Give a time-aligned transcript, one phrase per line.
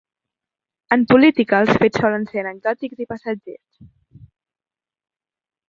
[0.95, 3.65] En política els fets solen ser anecdòtics i passatgers.